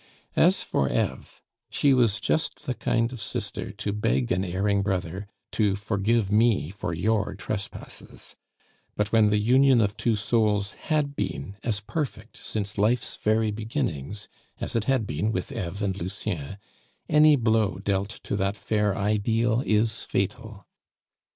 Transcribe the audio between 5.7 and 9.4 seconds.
"Forgive me for your trespasses;" but when the